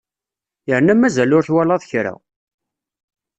Yerna 0.69 0.93
mazal 1.01 1.35
ur 1.37 1.43
twalaḍ 1.47 1.81
kra! 1.89 2.13